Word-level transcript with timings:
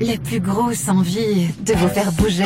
les 0.00 0.18
plus 0.18 0.40
grosses 0.40 0.88
envie 0.88 1.48
de 1.60 1.74
vous 1.74 1.88
faire 1.88 2.10
bouger. 2.12 2.44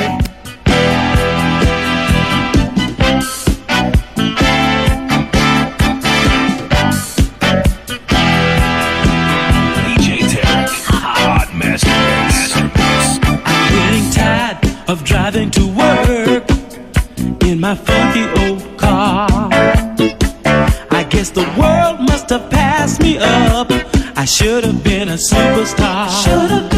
of 14.91 15.05
driving 15.05 15.51
to 15.51 15.67
work 15.77 16.51
in 17.43 17.61
my 17.61 17.75
funky 17.75 18.25
old 18.41 18.65
car. 18.79 19.29
I 20.91 21.05
guess 21.11 21.29
the 21.29 21.47
world 21.59 22.01
must 22.01 22.31
have 22.31 22.49
passed 22.49 23.03
me 23.03 23.19
up. 23.19 23.71
I 24.17 24.25
should 24.25 24.65
have 24.65 24.83
been 24.83 25.11
a 25.11 25.19
superstar. 25.19 26.09
Should 26.25 26.51
have 26.51 26.78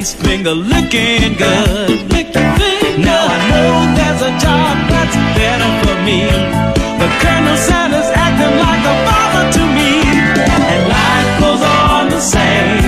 nice 0.00 0.14
finger 0.14 0.54
looking 0.72 1.30
good. 1.44 1.98
Lick 2.14 2.28
your 2.36 2.50
finger. 2.58 2.90
Now 3.08 3.22
I 3.36 3.38
know 3.50 3.68
there's 3.98 4.22
a 4.30 4.32
job 4.46 4.74
that's 4.92 5.16
better 5.38 5.70
for 5.82 5.96
me. 6.08 6.20
The 7.00 7.08
Colonel 7.22 7.56
Sanders 7.68 8.10
acting 8.26 8.54
like 8.66 8.84
a 8.94 8.96
father 9.08 9.44
to 9.56 9.62
me. 9.78 9.90
And 10.72 10.82
life 10.98 11.30
goes 11.44 11.62
on 11.88 12.02
the 12.16 12.22
same. 12.34 12.78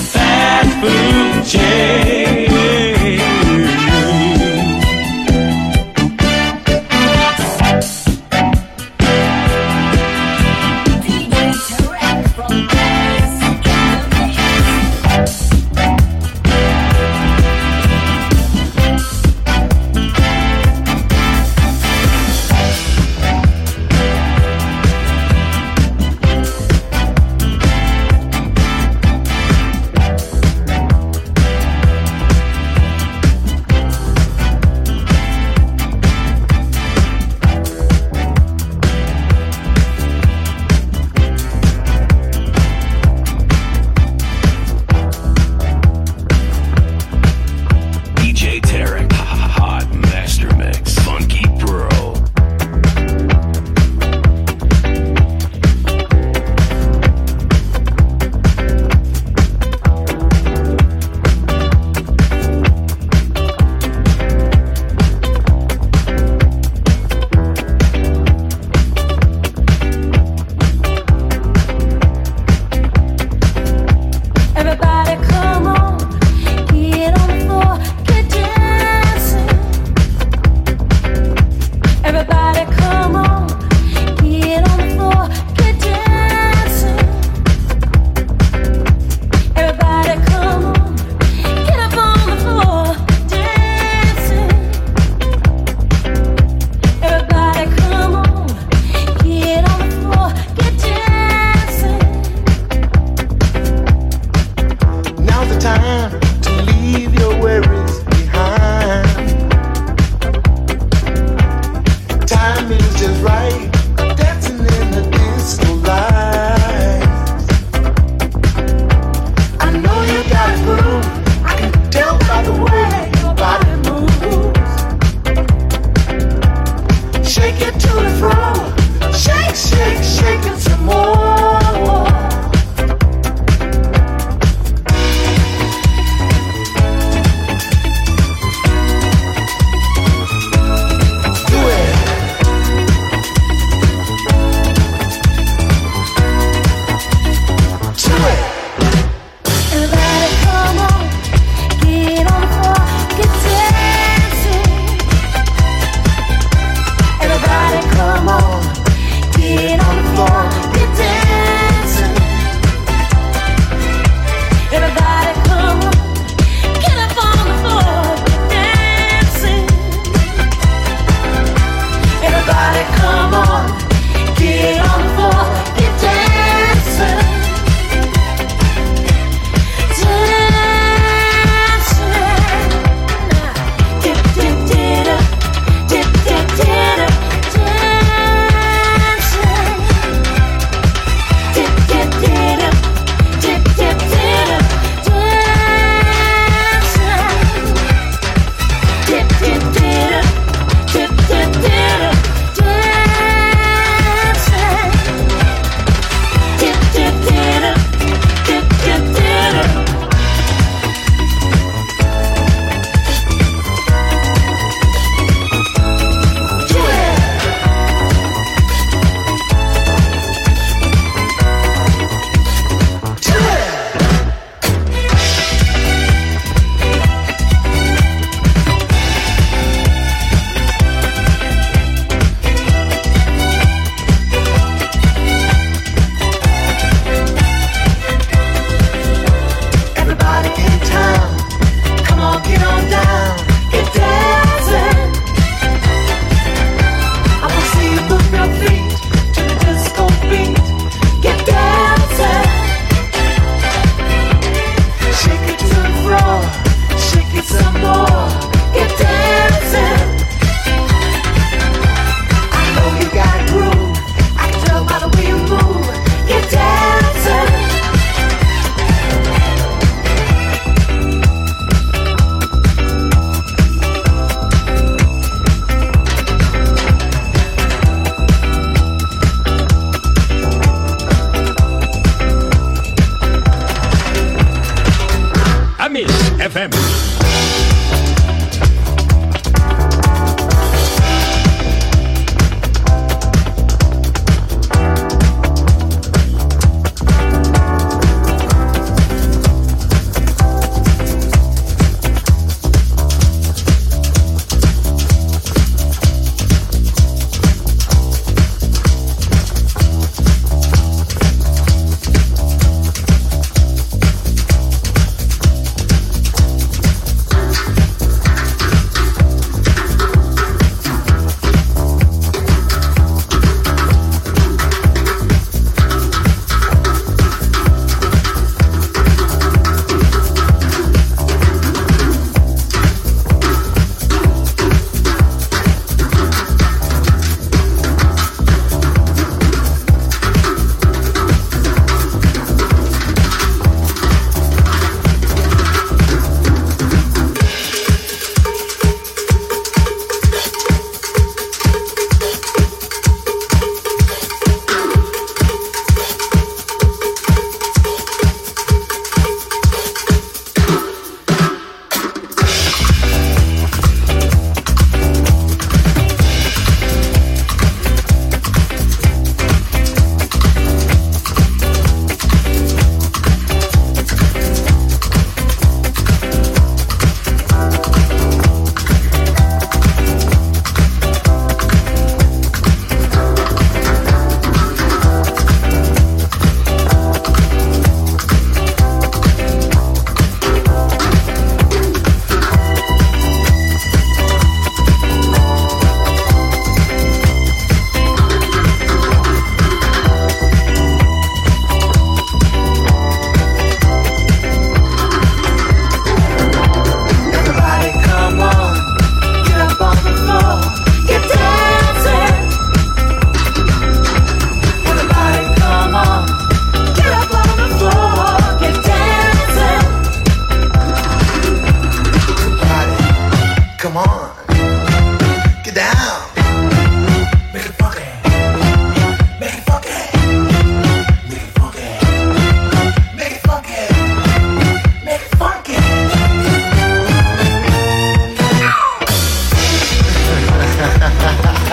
Yeah. 105.86 106.25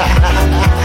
Música 0.05 0.73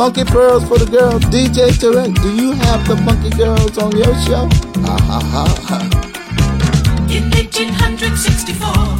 Funky 0.00 0.24
Pearls 0.24 0.66
for 0.66 0.78
the 0.78 0.86
Girls. 0.86 1.22
DJ 1.24 1.68
Tarek, 1.72 2.14
do 2.22 2.34
you 2.34 2.52
have 2.52 2.88
the 2.88 2.96
Funky 3.04 3.28
Girls 3.36 3.76
on 3.76 3.94
your 3.94 4.06
show? 4.24 4.48
Ha 4.86 4.96
ha 4.98 5.44
ha 5.68 5.78
In 7.10 7.24
1864. 7.24 8.99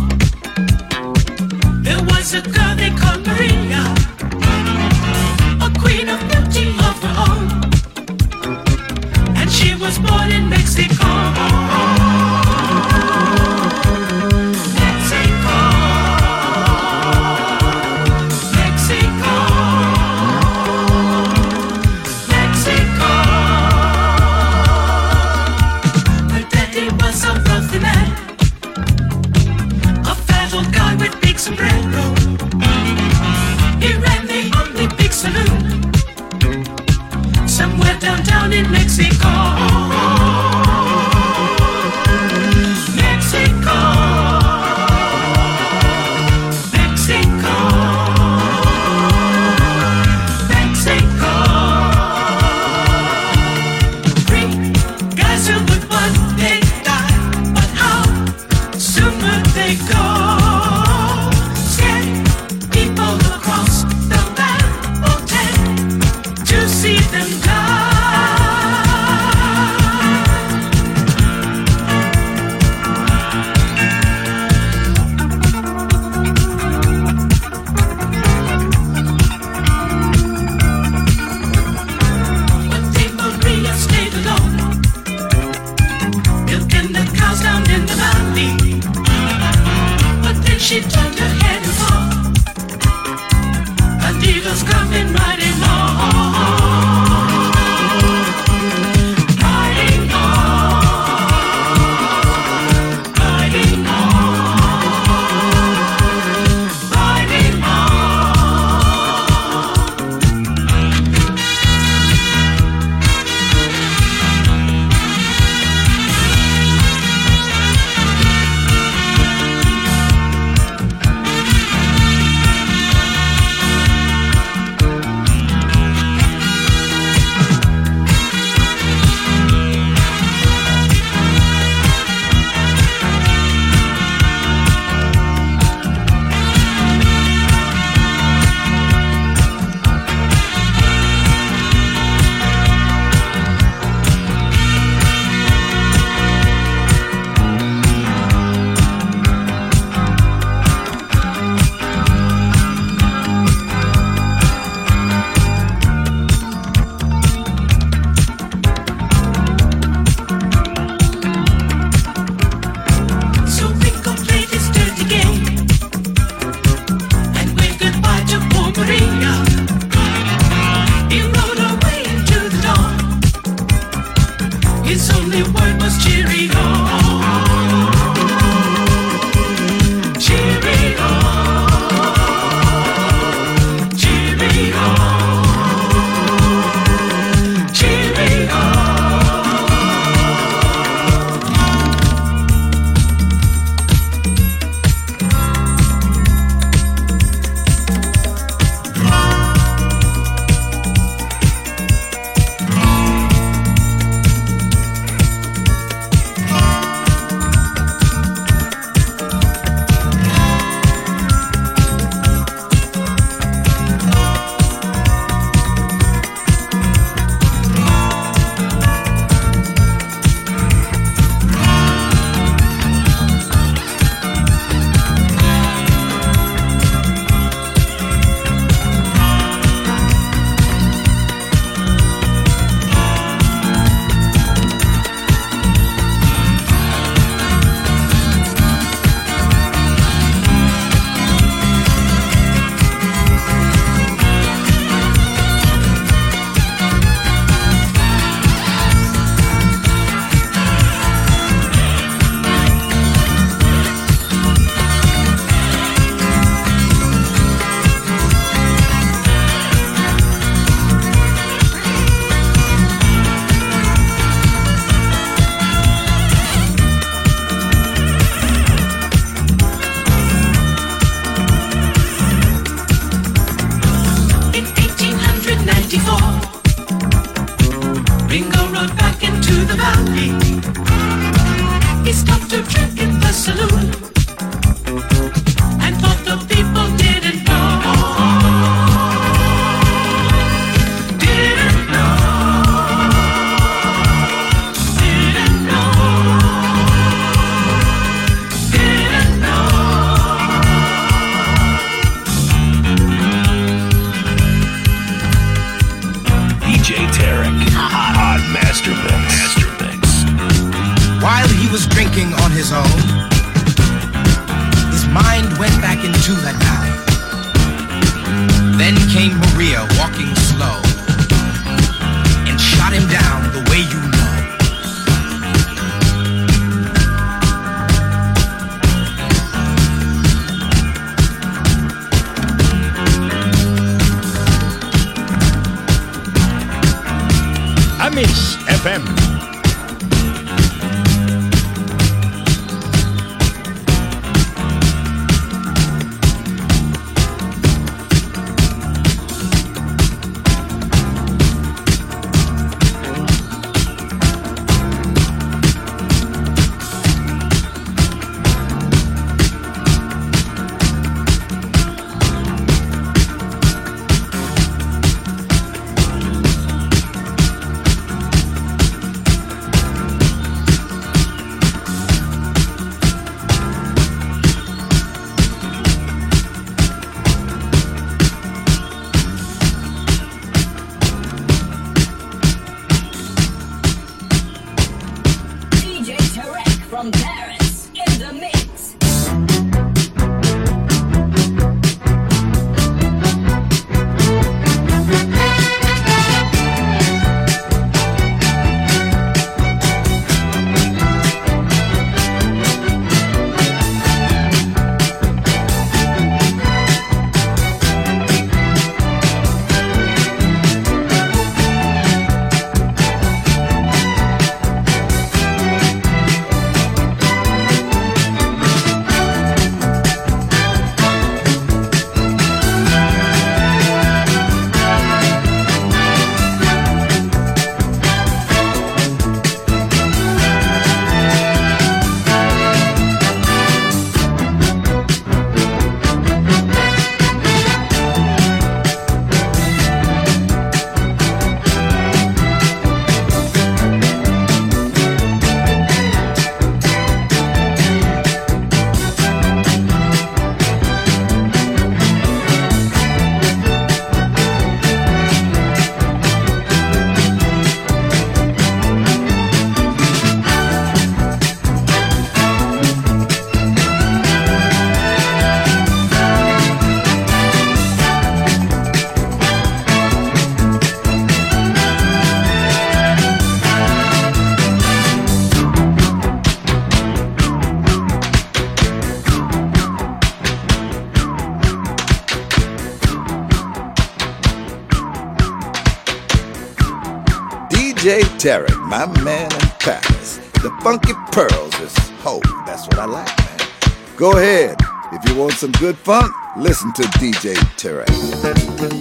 Terry, 488.41 488.69
my 488.89 489.05
man 489.23 489.53
in 489.53 489.61
Paris. 489.81 490.39
The 490.63 490.73
funky 490.83 491.13
pearls 491.31 491.75
is 491.81 491.95
whole. 492.23 492.41
That's 492.65 492.87
what 492.87 492.99
I 492.99 493.05
like, 493.05 493.37
man. 493.39 493.69
Go 494.17 494.39
ahead. 494.39 494.79
If 495.13 495.29
you 495.29 495.37
want 495.39 495.53
some 495.53 495.73
good 495.73 495.99
funk, 495.99 496.33
listen 496.57 496.91
to 496.95 497.03
DJ 497.03 497.53
Terry. 497.77 499.00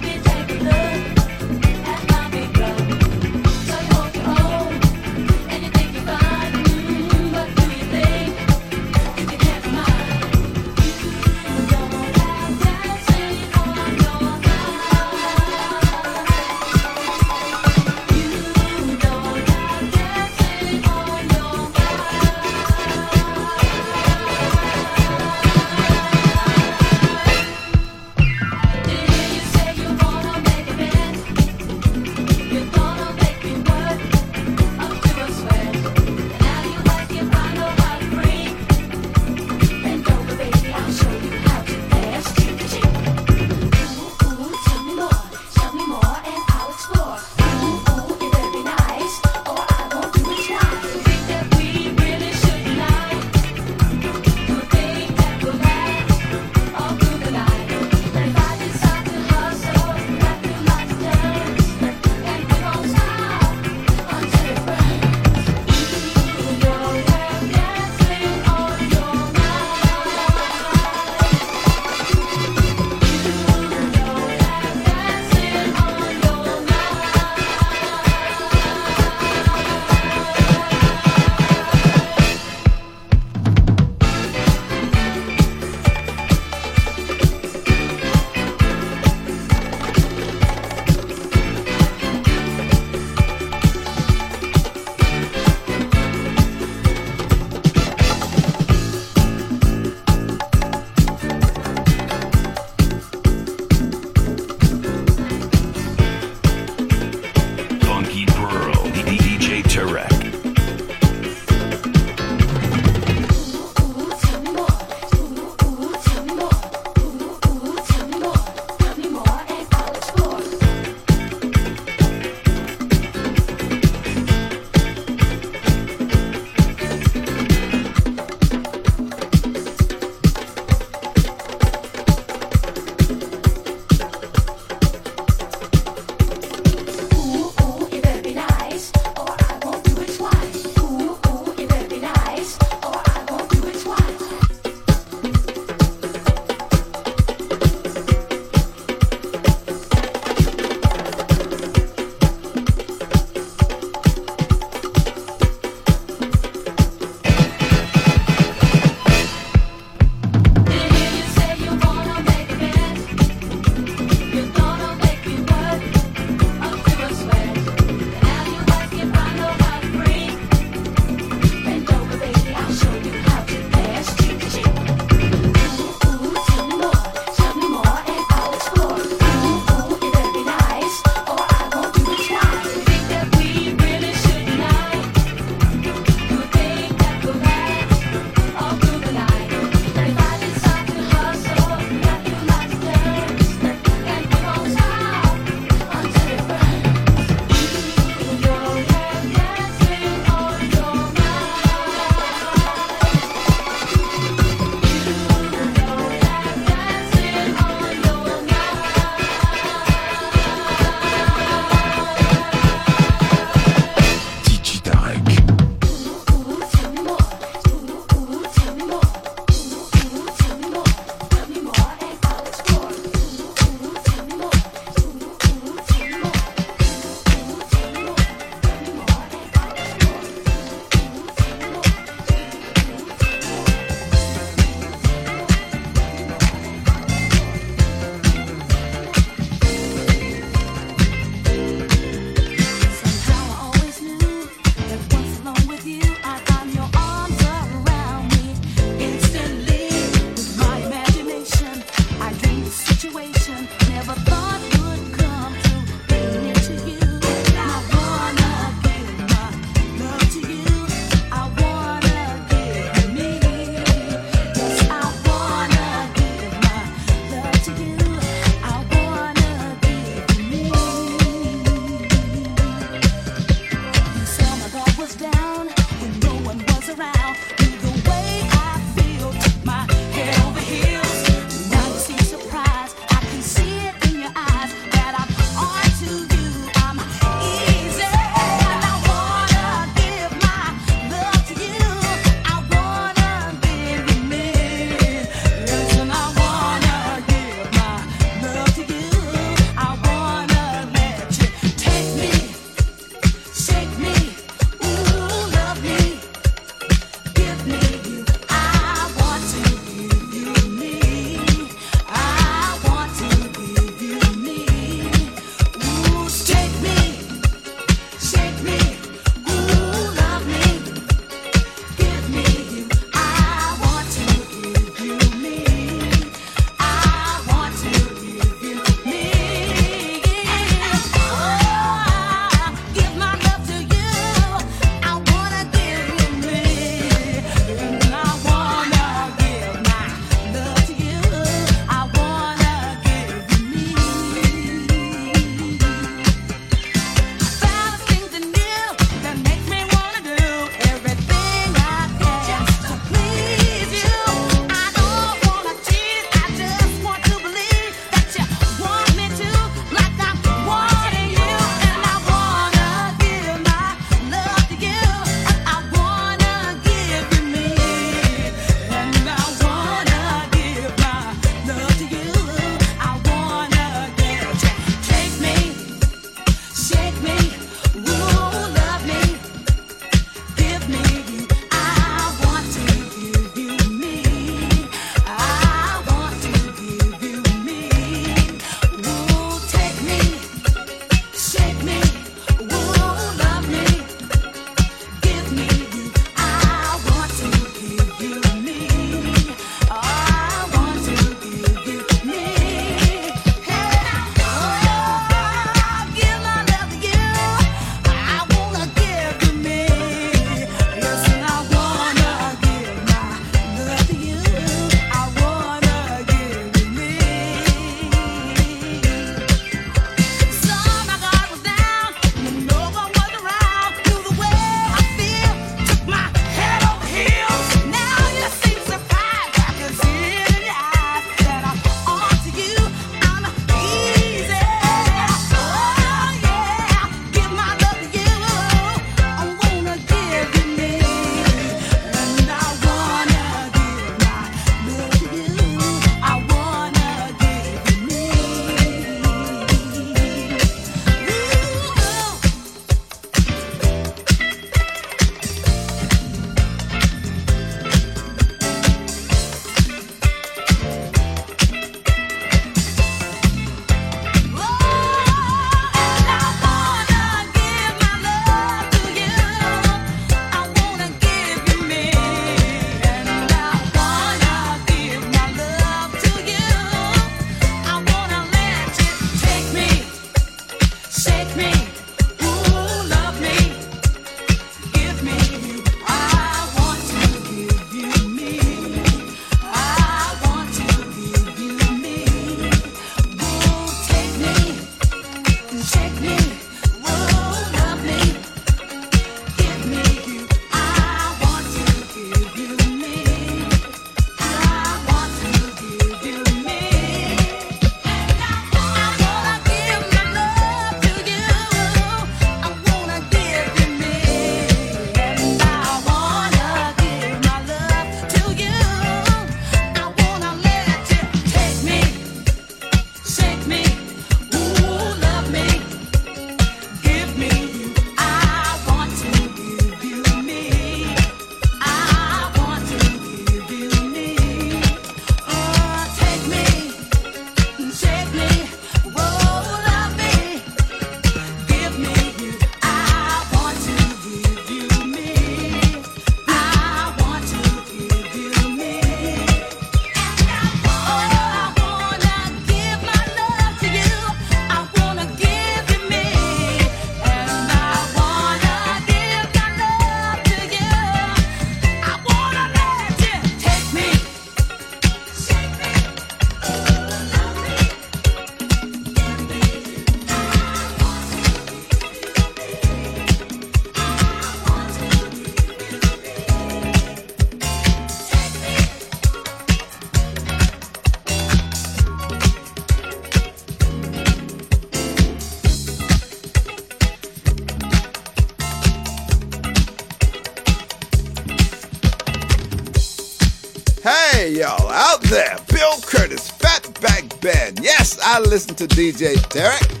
listen 598.51 598.75
to 598.75 598.85
DJ 598.85 599.47
Derek. 599.47 600.00